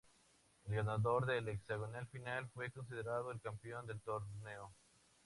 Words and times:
El 0.67 0.73
ganador 0.73 1.27
del 1.27 1.47
hexagonal 1.49 2.07
final 2.07 2.49
fue 2.55 2.71
considerado 2.71 3.29
el 3.29 3.39
campeón 3.39 3.85
del 3.85 4.01
torneo. 4.01 4.73